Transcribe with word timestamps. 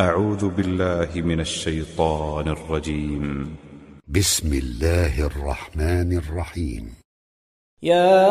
أعوذ 0.00 0.48
بالله 0.48 1.08
من 1.14 1.40
الشيطان 1.40 2.48
الرجيم. 2.48 3.56
بسم 4.08 4.52
الله 4.52 5.26
الرحمن 5.26 6.18
الرحيم. 6.18 6.94
يا 7.82 8.28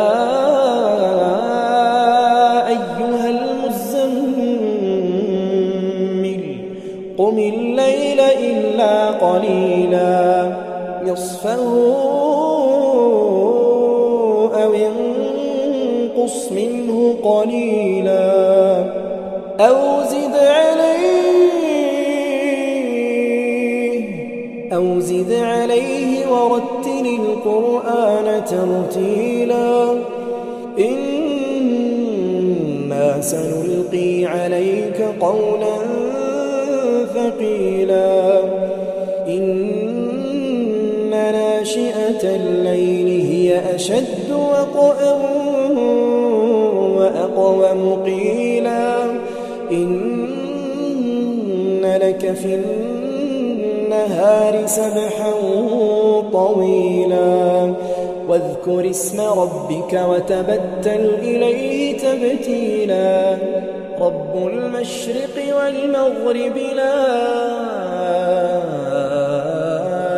أيها 2.67 3.29
المزمل 3.29 4.03
قم 7.17 7.39
الليل 7.39 8.19
إلا 8.19 9.11
قليلا. 9.11 10.57
نصفه 11.03 11.63
أو 14.63 14.73
انقص 14.73 16.51
منه 16.51 17.17
قليلا. 17.23 18.23
أو 19.59 20.03
زد 20.03 20.35
أو 20.35 20.92
ترتيلا. 28.49 29.93
إنا 30.79 31.61
سنلقي 33.21 34.25
عليك 34.25 35.01
قولا 35.19 35.77
ثقيلا. 37.13 38.39
إن 39.27 39.73
ناشئة 41.09 42.23
الليل 42.23 43.07
هي 43.31 43.75
أشد 43.75 44.31
وقأا 44.31 45.13
وأقوم 46.97 48.03
قيلا 48.05 49.03
إن 49.71 50.23
لك 52.01 52.33
في 52.33 52.55
النهار 52.55 54.53
سبحا 54.65 55.31
طويلا. 56.33 57.73
واذكر 58.27 58.89
اسم 58.89 59.21
ربك 59.21 59.93
وتبتل 60.09 61.03
إليه 61.19 61.97
تبتيلا. 61.97 63.37
رب 63.99 64.47
المشرق 64.47 65.35
والمغرب 65.57 66.57
لا 66.75 66.97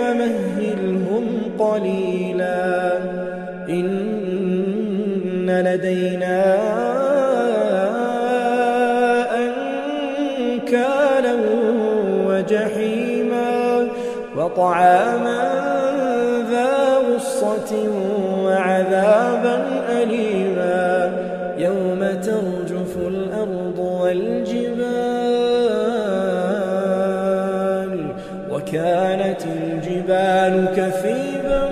ومهلهم 0.00 1.24
قليلا. 1.58 3.01
وطعاما 14.52 15.42
ذا 16.50 16.96
غصة 16.96 17.72
وعذابا 18.44 19.64
أليما 20.02 21.12
يوم 21.58 21.98
ترجف 22.22 22.96
الأرض 22.96 23.78
والجبال 23.78 24.82
وكانت 28.50 29.42
الجبال 29.46 30.66
كثيبا 30.76 31.68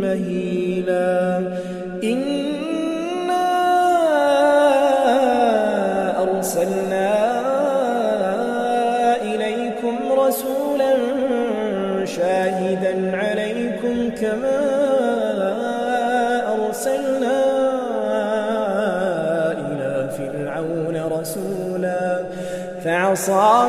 مهيلا 0.00 1.40
إنا 2.04 2.43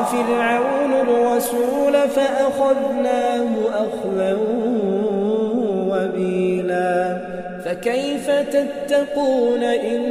فرعون 0.06 0.94
الرسول 0.94 1.94
فأخذناه 1.94 3.48
أخذا 3.74 4.38
وبيلا. 5.90 7.18
فكيف 7.66 8.30
تتقون 8.30 9.64
إن 9.64 10.06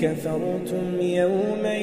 كفرتم 0.00 1.00
يوما 1.00 1.76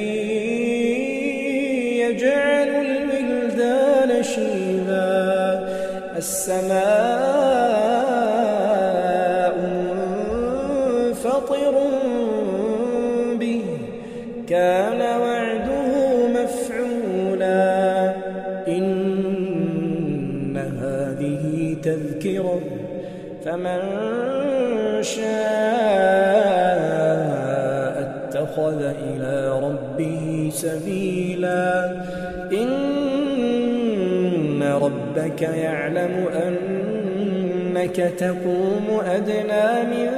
ربك 35.41 35.55
يعلم 35.55 36.25
أنك 36.33 37.95
تقوم 37.95 39.01
أدنى 39.05 39.83
من 39.83 40.09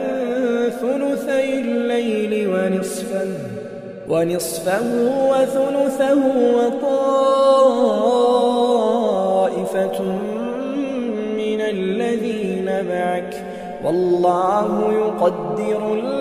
ثلثي 0.70 1.60
الليل 1.60 2.48
ونصفه 2.48 3.28
ونصفه 4.10 4.82
وثلثه 5.32 6.22
وطائفة 6.58 6.92
من 11.38 11.62
الذين 11.62 12.86
معك. 12.90 13.34
والله 13.86 14.68
يقدر 14.94 15.94
الليل 15.94 16.21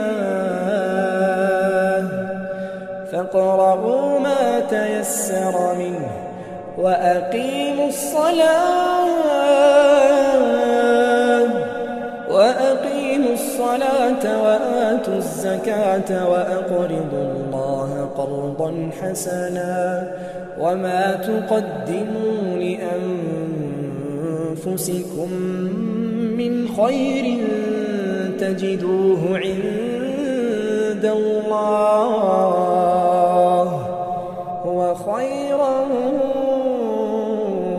فاقرؤوا 3.33 4.19
ما 4.19 4.59
تيسر 4.59 5.75
منه 5.79 6.11
وأقيموا 6.77 7.87
الصلاة 7.87 9.05
وأقيموا 12.31 13.33
الصلاة 13.33 14.43
وآتوا 14.43 15.15
الزكاة 15.15 16.29
وأقرضوا 16.29 17.31
الله 17.31 18.09
قرضا 18.17 18.89
حسنا 19.01 20.11
وما 20.59 21.13
تقدموا 21.13 22.57
لأنفسكم 22.57 23.61
أنفسكم 24.67 25.31
من 26.37 26.67
خير 26.67 27.37
تجدوه 28.39 29.37
عند 29.37 31.05
الله 31.05 33.10
خيرا 34.93 35.87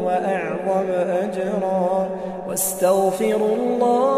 وأعظم 0.05 0.91
أجرا. 1.11 2.09
واستغفروا 2.49 3.57
الله 3.57 4.13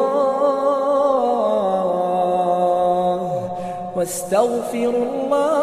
واستغفروا 3.96 5.04
الله 5.04 5.54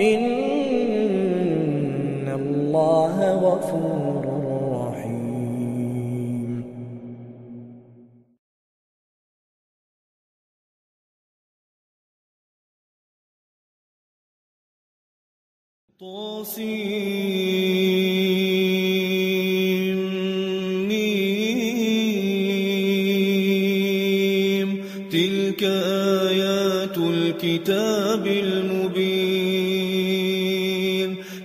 إن 0.00 0.35
طاسيم 16.06 16.86
تلك 25.12 25.62
آيات 25.62 26.98
الكتاب 26.98 28.26
المبين. 28.26 29.26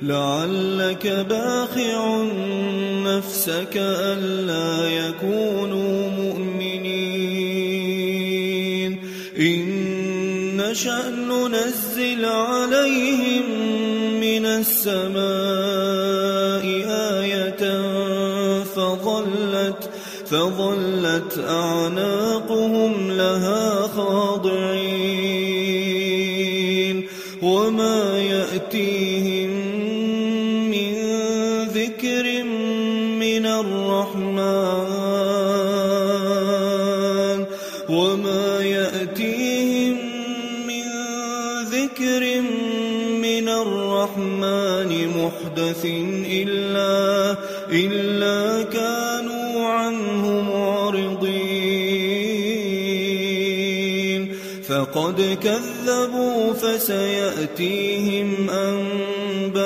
لعلك 0.01 1.07
باخع 1.29 2.23
نفسك 3.03 3.77
ألا 3.77 4.89
يكونوا 4.89 6.09
مؤمنين. 6.09 7.31
إن 9.39 9.61
نشأ 10.57 11.09
ننزل 11.09 12.25
عليهم 12.25 14.10
من 14.31 14.45
السماء 14.45 15.21
آية 17.19 17.63
فظلت 18.63 19.89
فظلت 20.25 21.39
أعناقهم 21.49 23.11
لها 23.11 23.87
خاضعين 23.87 24.30
كذبوا 55.43 56.53
فسيأتيهم 56.53 58.49
أنباء 58.49 59.61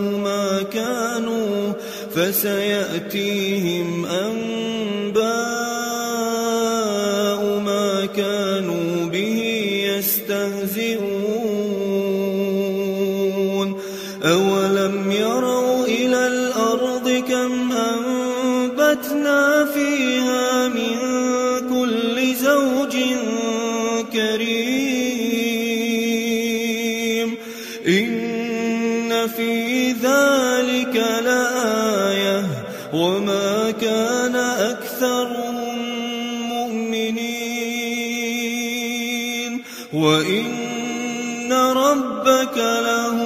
ما 0.00 0.62
كانوا 0.72 1.72
فسيأتيهم 2.14 4.06
أنباء 4.06 4.39
كريم 24.12 25.00
إن 27.88 29.28
في 29.36 29.92
ذلك 29.92 30.96
لآية. 31.24 32.44
وما 32.94 33.70
كان 33.70 34.36
أكثرهم 34.36 35.78
مؤمنين. 36.48 37.30
وإن 39.92 41.52
ربك 41.52 42.56
لهو 42.56 43.19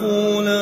فرعون 0.00 0.61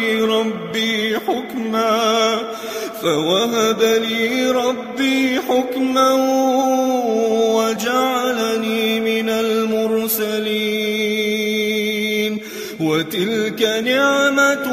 حكما 1.71 2.37
فوهب 3.01 3.25
وهب 3.25 3.81
لي 3.81 4.51
ربي 4.51 5.39
حكما 5.39 6.11
وجعلني 7.55 8.99
من 8.99 9.29
المرسلين. 9.29 10.81
وتلك 12.79 13.61
نعمة 13.83 14.70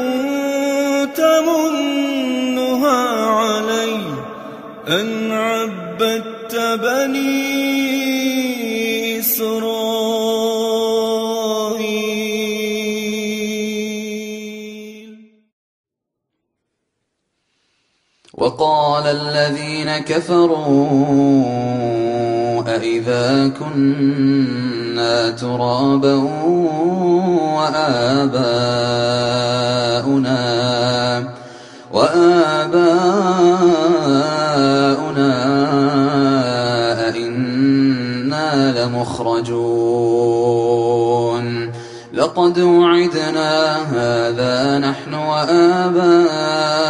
وقال 18.59 19.07
الذين 19.07 19.97
كفروا 19.97 20.59
أإذا 22.67 23.51
كنا 23.59 25.29
ترابا 25.29 26.15
وآباؤنا 27.55 28.49
وآباؤنا 31.93 32.89
أئنا 37.09 38.71
لمخرجون 38.85 39.89
لقد 42.13 42.59
وعدنا 42.59 43.77
هذا 43.77 44.79
نحن 44.79 45.13
وآباؤنا 45.13 46.89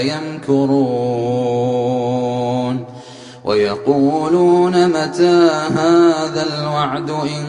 يمكرون 0.00 1.20
ويقولون 3.44 4.88
متى 4.88 5.50
هذا 5.74 6.46
الوعد 6.54 7.10
إن 7.10 7.44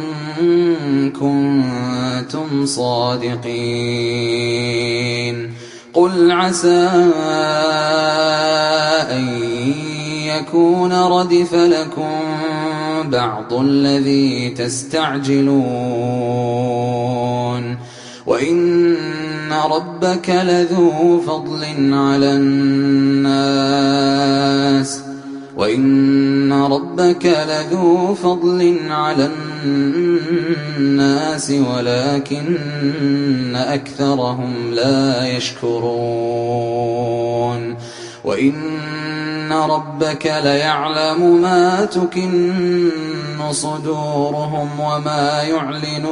كنتم 1.12 2.66
صادقين 2.66 4.02
قل 5.94 6.32
عسى 6.32 6.90
أن 9.12 9.28
يكون 10.26 10.94
ردف 10.94 11.54
لكم 11.54 12.20
بعض 13.04 13.54
الذي 13.54 14.50
تستعجلون 14.50 15.62
وإن 18.26 18.96
ربك 19.54 20.30
لذو 20.30 21.22
فضل 21.22 21.94
على 21.94 22.32
الناس 22.36 23.82
وإن 25.58 26.54
ربك 26.54 27.26
لذو 27.26 28.16
فضل 28.16 28.80
على 28.90 29.30
الناس 29.66 31.52
ولكن 31.52 32.58
أكثرهم 33.56 34.72
لا 34.74 35.28
يشكرون 35.28 36.72
وإن 38.24 39.54
ربك 39.54 40.26
ليعلم 40.26 41.42
ما 41.42 41.86
تكن 41.86 42.90
صدورهم 43.52 44.80
وما 44.80 45.42
يعلنون 45.44 46.12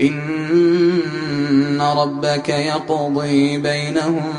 إن 0.00 1.80
ربك 1.80 2.48
يقضي 2.48 3.58
بينهم 3.58 4.32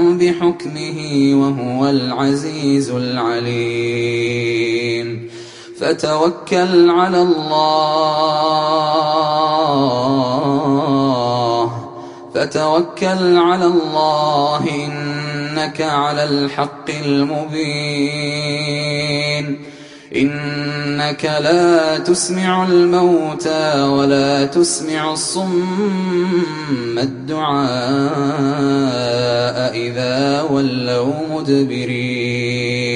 بحكمه 0.00 1.30
وهو 1.34 1.88
العزيز 1.88 2.90
العليم. 2.90 4.10
فتوكل 5.80 6.90
على 6.90 7.22
الله. 7.22 8.40
فتوكل 12.34 13.36
على 13.36 13.64
الله 13.64 14.64
إنك 14.86 15.80
على 15.80 16.24
الحق 16.24 16.90
المبين. 17.06 18.10
إنك 20.16 21.24
لا 21.24 21.98
تسمع 21.98 22.66
الموتى 22.66 23.80
ولا 23.82 24.44
تسمع 24.46 25.12
الصم 25.12 26.98
الدعاء 26.98 27.70
إذا 29.76 30.42
ولوا 30.42 31.14
مدبرين. 31.34 32.90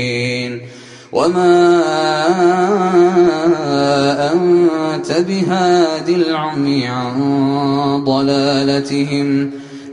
وما 1.12 1.82
أنت 4.32 5.12
بهاد 5.12 6.08
العمي 6.08 6.86
عن 6.86 7.14
ضلالتهم. 8.04 9.50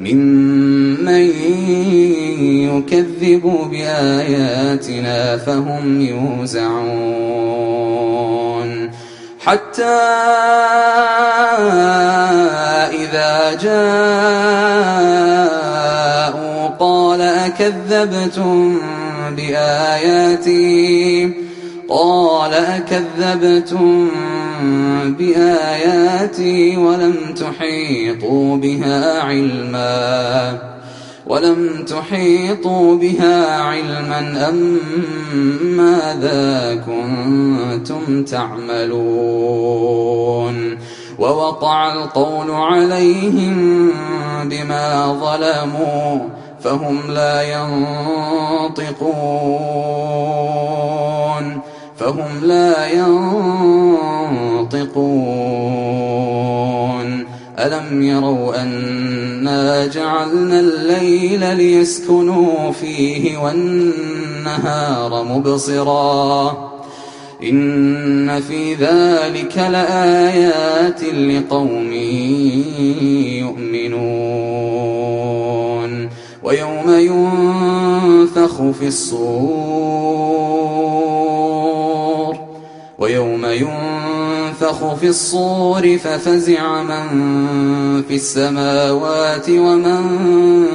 ممن 0.00 1.30
يكذب 2.40 3.68
بآياتنا 3.70 5.36
فهم 5.36 6.00
يوزعون. 6.00 7.60
حتى 9.40 9.84
إذا 12.94 13.58
جاءوا 13.62 13.88
قال 16.78 17.20
أكذبتم 17.20 18.78
بآياتي؟ 19.36 20.70
قال 21.88 22.54
أكذبتم 22.54 24.10
بآياتي 25.18 26.76
ولم 26.76 27.34
تحيطوا 27.40 28.56
بها 28.56 29.22
علما. 29.22 30.58
ولم 31.26 31.84
تحيطوا 31.84 32.96
بها 32.96 33.60
علما 33.62 34.48
أم 34.48 34.78
ماذا 35.62 36.74
كنتم 36.86 38.24
تعملون؟ 38.24 39.70
ووقع 41.18 41.92
القول 41.92 42.50
عليهم 42.50 43.90
بما 44.44 45.18
ظلموا 45.20 46.18
فهم 46.60 47.10
لا 47.10 47.42
ينطقون. 47.42 49.00
فهم 52.00 52.44
لا 52.44 52.86
ينطقون. 52.86 54.80
ألم 57.58 58.02
يروا 58.02 58.62
أنا 58.62 59.86
جعلنا 59.86 60.60
الليل 60.60 61.56
ليسكنوا 61.56 62.72
فيه 62.72 63.38
والنهار 63.38 65.24
مبصرا؟ 65.24 66.70
إن 67.42 68.40
في 68.40 68.74
ذلك 68.74 69.58
لآيات 69.58 71.04
لقوم 71.04 71.92
يؤمنون. 73.42 74.40
ويوم 76.44 76.90
ينفخ 76.90 78.62
في 78.78 78.86
الصور 78.86 80.00
ويوم 83.00 83.46
ينفخ 83.46 84.94
في 84.94 85.08
الصور 85.08 85.98
ففزع 85.98 86.82
من 86.82 87.06
في 88.02 88.14
السماوات 88.14 89.50
ومن 89.50 90.66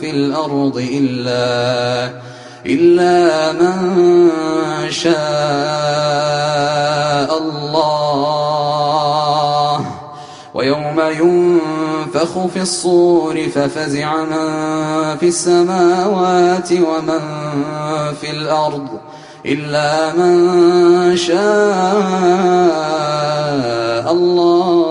في 0.00 0.10
الأرض 0.10 0.76
إلا 0.92 2.10
إلا 2.66 3.52
من 3.52 4.30
شاء 4.90 5.12
الله. 7.38 8.82
ويوم 10.54 11.00
ينفخ 11.00 12.46
في 12.46 12.62
الصور 12.62 13.48
ففزع 13.54 14.24
من 14.24 14.48
في 15.16 15.28
السماوات 15.28 16.72
ومن 16.72 17.20
في 18.20 18.30
الأرض 18.30 18.88
إلا 19.46 20.12
من 20.12 21.16
شاء 21.16 21.42
الله. 24.12 24.82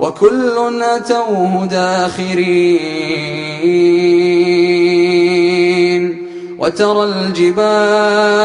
وكل 0.00 0.82
أتوه 0.82 1.66
داخرين. 1.66 3.00
وترى 6.58 7.04
الجبال 7.04 8.40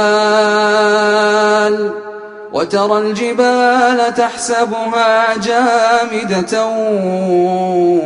وترى 2.54 2.98
الجبال 2.98 4.14
تحسبها 4.16 5.38
جامدة 5.38 6.66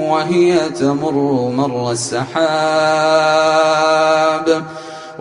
وهي 0.10 0.70
تمر 0.70 1.52
مر 1.56 1.92
السحاب. 1.92 2.39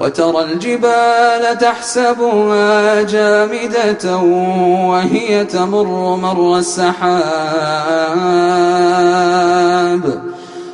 وترى 0.00 0.42
الجبال 0.44 1.58
تحسبها 1.58 3.02
جامدة 3.02 4.16
وهي 4.90 5.44
تمر 5.44 6.16
مر 6.16 6.58
السحاب. 6.58 6.98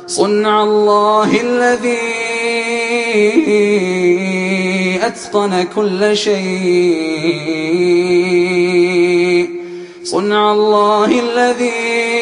صنع 0.07 0.63
الله 0.63 1.41
الذي 1.41 1.97
أتقن 5.03 5.63
كل 5.75 6.17
شيء. 6.17 7.45
صنع 10.03 10.51
الله 10.51 11.05
الذي 11.05 12.14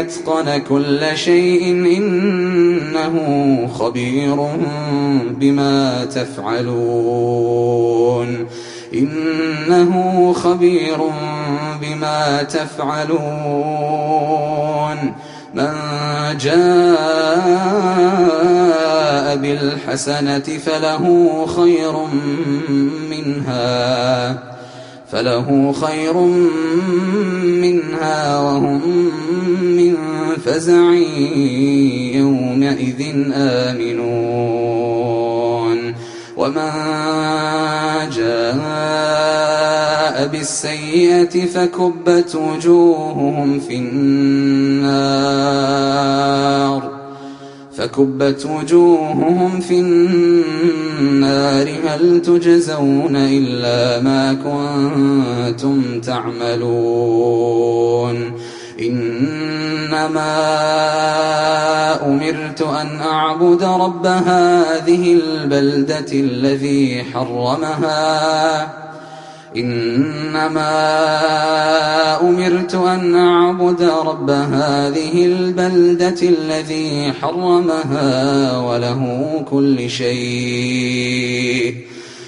أتقن 0.00 0.58
كل 0.58 1.00
شيء 1.14 1.70
إنه 1.70 3.16
خبير 3.74 4.48
بما 5.30 6.04
تفعلون. 6.04 7.46
إنه 8.94 10.32
خبير 10.32 10.98
بما 11.82 12.42
تفعلون. 12.42 13.26
من 15.54 15.72
جاء 16.40 16.86
بالحسنة 19.36 20.38
فله 20.38 21.46
خير 21.46 21.92
منها. 23.10 24.55
فله 25.10 25.72
خير 25.72 26.16
منها 27.62 28.40
وهم 28.40 28.80
من 29.60 29.94
فزع 30.44 30.92
يومئذ 32.14 33.00
آمنون. 33.32 34.66
ومن 36.36 36.70
جاء 38.16 39.06
بالسيئة 40.26 41.46
فكبت 41.46 42.36
وجوههم 42.36 43.60
في 43.60 43.76
النار. 43.76 45.36
فكبت 47.76 48.46
وجوههم 48.46 49.60
في 49.60 49.80
النار 49.80 51.68
هل 51.86 52.22
تجزون 52.22 53.16
إلا 53.16 54.02
ما 54.02 54.32
كنتم 54.32 56.00
تعملون؟ 56.00 57.36
إنما 58.80 60.36
أمرت 62.06 62.62
أن 62.62 63.00
أعبد 63.00 63.62
رب 63.62 64.06
هذه 64.06 65.12
البلدة 65.12 66.12
الذي 66.12 67.04
حرمها. 67.14 68.85
إنما 69.56 70.76
أمرت 72.20 72.74
أن 72.74 73.14
أعبد 73.14 73.82
رب 73.82 74.30
هذه 74.30 75.26
البلدة 75.26 76.16
الذي 76.22 77.12
حرمها 77.20 78.58
وله 78.58 79.30
كل 79.50 79.90
شيء 79.90 81.74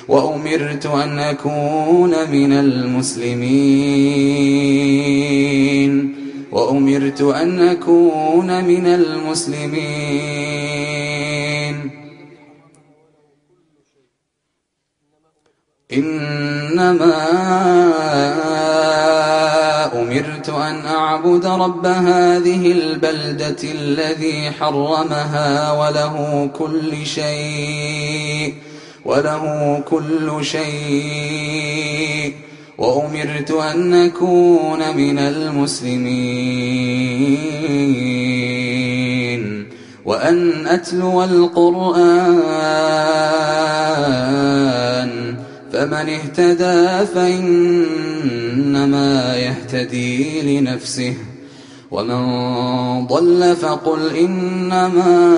وأمرت 0.09 0.87
أن 0.87 1.19
أكون 1.19 2.11
من 2.33 2.53
المسلمين 2.53 3.49
وأمرت 6.53 7.21
أن 7.21 7.61
أكون 7.61 8.65
من 8.65 8.87
المسلمين. 8.87 10.88
إنما 15.93 17.15
أمرت 19.95 20.49
أن 20.49 20.87
أعبد 20.87 21.47
رب 21.47 21.87
هذه 21.87 22.73
البلدة 22.73 23.57
الذي 23.65 24.51
حرمها 24.51 25.73
وله 25.73 26.51
كل 26.59 27.07
شيء 27.07 28.55
وله 29.05 29.83
كل 29.91 30.39
شيء 30.45 32.35
وأمرت 32.79 33.51
أن 33.51 33.95
أكون 33.95 34.97
من 34.97 35.19
المسلمين 35.19 36.09
وأن 40.05 40.67
أتلو 40.67 41.25
القرآن. 41.25 42.39
فمن 45.79 46.09
اهتدى 46.09 47.07
فإنما 47.15 48.57
يهتدي 49.37 50.43
لنفسه 50.61 51.15
ومن 51.91 53.07
ضل 53.07 53.57
فقل 53.57 54.17
إنما 54.17 55.37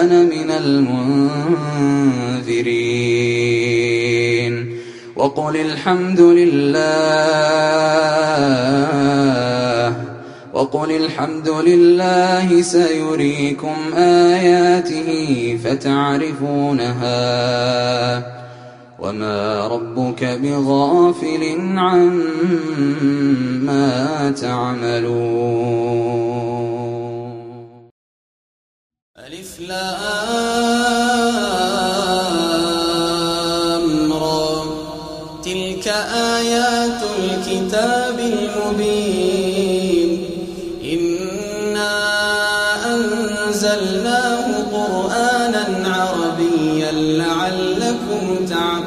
أنا 0.00 0.22
من 0.22 0.50
المنذرين 2.40 2.64
وقل 5.16 5.56
الحمد 5.56 6.20
لله 6.20 6.84
وقل 10.54 10.90
الحمد 10.90 11.48
لله 11.48 12.62
سيريكم 12.62 13.76
آياته 13.96 15.58
فتعرفونها 15.64 17.14
وما 18.98 19.66
ربك 19.66 20.24
بغافل 20.24 21.42
عما 21.78 22.70
تعملون 24.30 25.74
ألف 29.18 29.60
لام 29.60 29.72
را 34.12 34.64
تلك 35.44 35.88
آيات 36.38 37.00
الكتاب 37.18 38.18
المبين 38.18 40.10
إنا 40.84 41.94
أنزلناه 42.94 44.46
قرآنا 44.72 45.88
عربيا 45.88 46.92
لعلكم 46.92 47.43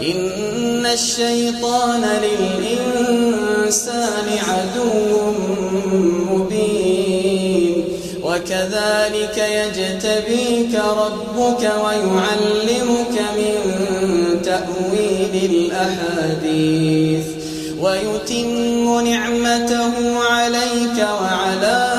إن 0.00 0.86
الشيطان 0.86 2.02
للإنسان 2.22 4.26
عدو 4.48 5.32
مبين 6.30 7.84
وكذلك 8.22 9.36
يجتبيك 9.38 10.74
ربك 10.74 11.72
ويعلمك 11.84 13.16
من 13.36 13.56
تأويل 14.44 15.50
الأحاديث 15.50 17.24
ويتم 17.80 19.00
نعمته 19.08 19.92
عليك 20.30 20.98
وعلى 21.20 21.95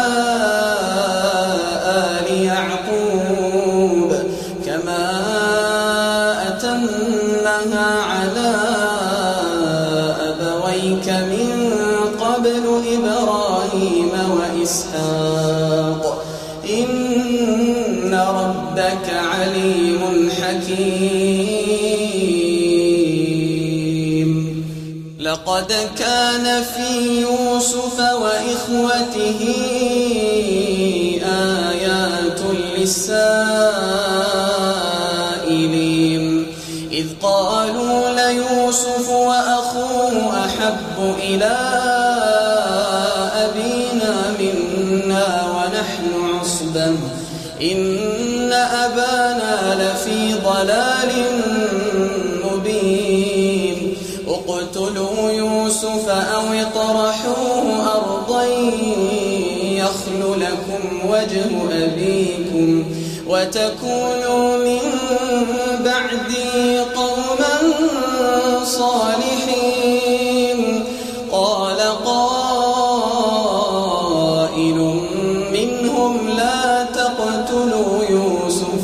لقد 25.48 25.72
كان 26.00 26.64
في 26.64 27.22
يوسف 27.22 28.00
وإخوته 28.00 29.40
آيات 31.24 32.40
للسائلين. 32.78 33.28
إذ 36.92 37.08
قالوا 37.24 38.10
ليوسف 38.10 39.10
وأخوه 39.10 40.46
أحب 40.46 41.16
إلى 41.20 41.66
وجه 61.06 61.50
أبيكم 61.86 62.70
وتكونوا 63.28 64.58
من 64.58 64.84
بعدي 65.86 66.80
قوما 66.80 67.56
صالحين. 68.64 70.60
قال 71.32 71.80
قائل 72.06 72.80
منهم 75.52 76.14
لا 76.30 76.84
تقتلوا 76.84 78.04
يوسف 78.10 78.84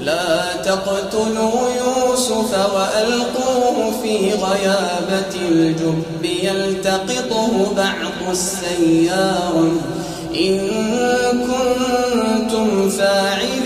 لا 0.00 0.56
تقتلوا 0.64 1.60
يوسف 1.82 2.50
وألقوه 2.74 3.76
في 4.02 4.14
غيابة 4.30 5.34
الجب 5.48 6.24
يلتقطه 6.24 7.52
بعض 7.76 8.30
السيارة. 8.30 9.70
إن 10.38 10.68
كنتم 11.48 12.90
فاعلين. 12.90 13.65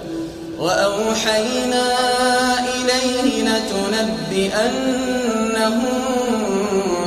وأوحينا 0.71 1.85
إليه 2.75 3.43
لتنبئنهم 3.43 4.71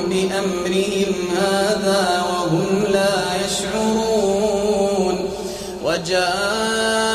بأمرهم 0.09 1.15
هذا 1.37 2.03
وهم 2.31 2.85
لا 2.93 3.17
يشعرون. 3.45 5.17
وجاءوا 5.85 7.14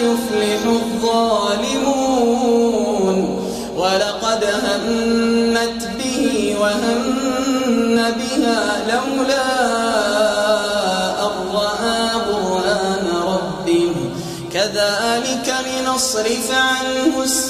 يفلح 0.00 0.62
الظالمون. 0.66 2.00
ولقد 3.76 4.44
همت 4.44 5.88
به 5.98 6.56
وهم 6.60 7.00
بها 7.96 8.60
لولا 8.88 9.46
أن 11.22 11.34
رأى 11.54 12.10
ربه. 13.26 13.92
كذلك 14.52 15.54
لنصرف 15.66 16.50
عنه 16.50 17.14
السوء 17.22 17.49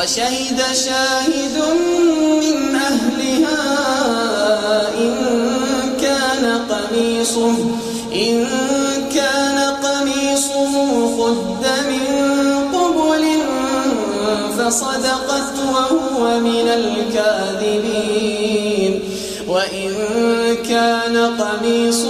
وشهد 0.00 0.60
شاهد 0.72 1.56
من 2.40 2.74
أهلها 2.74 3.60
إن 4.98 5.14
كان 6.00 6.44
قميصه 6.70 7.54
إن 8.14 8.46
كان 9.14 9.58
قميصه 9.84 10.72
قد 11.24 11.64
من 11.90 12.06
قبل 12.74 13.24
فصدقت 14.58 15.56
وهو 15.72 16.22
من 16.38 16.68
الكاذبين 16.80 18.20
وإن 19.48 19.90
كان 20.68 21.16
قميصه 21.16 22.09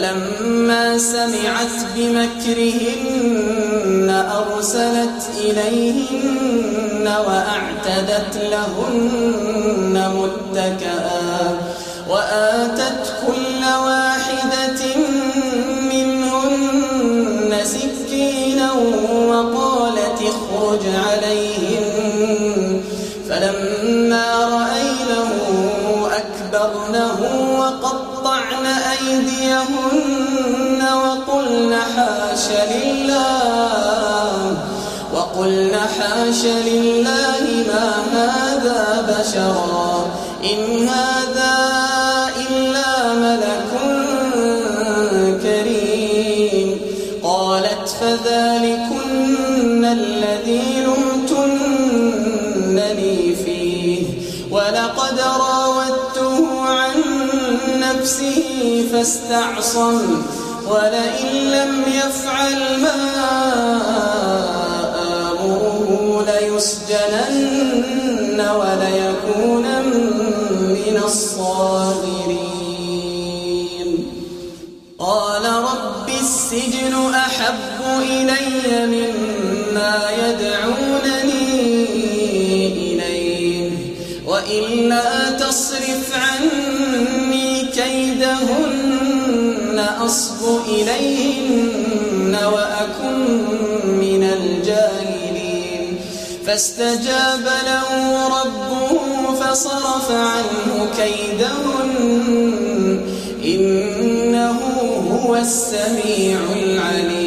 فلما 0.00 0.98
سمعت 0.98 1.76
بمكرهن 1.96 3.28
أرسلت 4.32 5.30
إليهن 5.38 7.08
وأعتدت 7.26 8.36
لهن 8.50 9.94
متكئا 10.16 11.58
وآتت 12.08 13.14
كل 13.26 13.62
واحدة 13.84 14.82
منهن 15.92 17.50
سكينا 17.64 18.72
وقالت 19.28 20.18
اخرج 20.22 20.84
عليهن 21.08 21.59
أيديهن 29.08 30.80
وقلن 30.82 31.72
حاش 31.96 32.46
لله 32.74 34.32
وقلن 35.14 35.74
حاش 35.98 36.42
لله 36.44 37.42
ما 37.68 37.86
هذا 38.12 38.80
بشرا 39.08 39.90
إن 40.52 40.88
هذا 40.88 41.56
إلا 42.36 42.90
ملك 43.12 43.72
كريم. 45.42 46.68
قالت 47.22 47.86
فذلكن 48.00 49.84
الذي 49.84 50.84
لمتنني 51.30 53.16
فيه 53.44 54.02
ولقد 54.50 55.20
راودته 55.20 56.60
عن 56.60 56.96
نفسه 57.80 58.49
فاستعصم 58.92 60.22
ولئن 60.68 61.36
لم 61.36 61.82
يفعل 61.88 62.80
ما 62.80 64.49
فاستجاب 96.50 97.46
له 97.66 97.88
ربه 98.42 99.34
فصرف 99.34 100.10
عنه 100.10 100.88
كيدهن. 100.96 101.90
إنه 103.44 104.58
هو 105.10 105.36
السميع 105.36 106.38
العليم. 106.52 107.19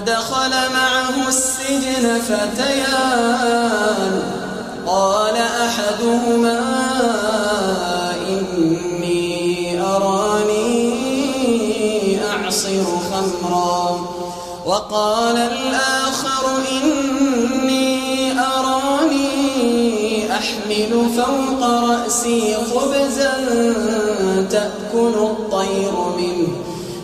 ودخل 0.00 0.50
معه 0.72 1.28
السجن 1.28 2.20
فتيان. 2.20 4.22
قال 4.86 5.36
أحدهما 5.36 6.60
إني 8.28 9.82
أراني 9.82 10.90
أعصر 12.32 12.84
خمرا. 13.10 14.00
وقال 14.66 15.36
الآخر 15.36 16.44
إني 16.82 18.40
أراني 18.40 20.32
أحمل 20.32 21.10
فوق 21.16 21.68
رأسي 21.68 22.56
خبزا 22.74 23.32
تأكل 24.50 25.14
الطير 25.14 25.92
منه. 26.18 26.48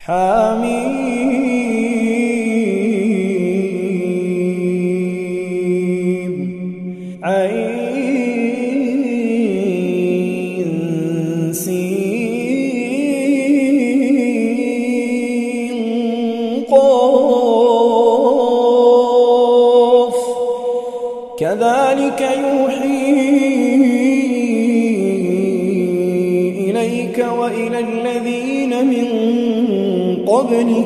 حميم. 0.00 1.93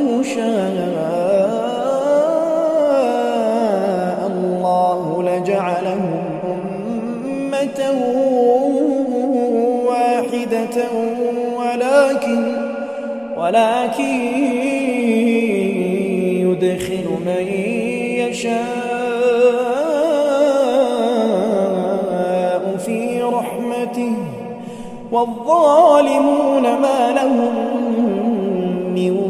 ولو 0.00 0.22
شاء 0.22 0.70
الله 4.26 5.22
لجعلهم 5.22 6.22
أمة 7.30 7.80
واحدة 9.86 10.76
ولكن 11.58 12.56
ولكن 13.36 14.20
يدخل 16.40 17.06
من 17.26 17.46
يشاء 18.18 18.70
في 22.86 23.22
رحمته 23.22 24.12
والظالمون 25.12 26.62
ما 26.62 27.10
لهم 27.10 27.54
من 28.94 29.29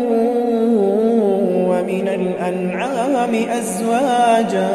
الأنعام 2.51 3.35
أزواجا 3.49 4.69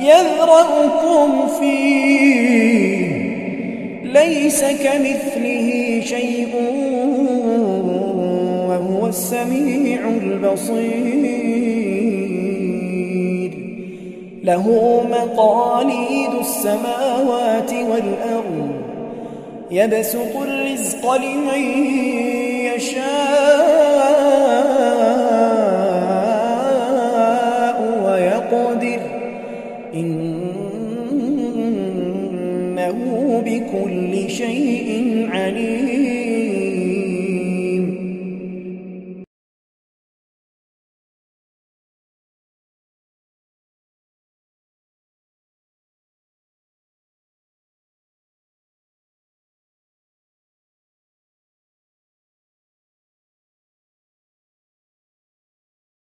يذرأكم 0.00 1.46
فيه. 1.60 3.24
ليس 4.04 4.64
كمثله 4.64 6.00
شيء 6.04 6.48
وهو 8.68 9.06
السميع 9.06 10.00
البصير. 10.08 11.24
له 14.44 14.66
مقاليد 15.10 16.30
السماوات 16.40 17.72
والأرض. 17.72 18.70
يبسط 19.70 20.36
الرزق 20.48 21.14
لمن 21.14 21.62
يشاء. 22.76 23.84
إنه 29.94 30.54
بكل 33.46 34.30
شيء 34.30 35.13